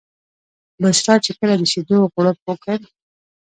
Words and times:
بشرا 0.81 1.15
چې 1.25 1.31
کله 1.39 1.53
د 1.57 1.63
شیدو 1.71 1.97
غوړپ 2.13 2.37
وکړ. 2.47 2.77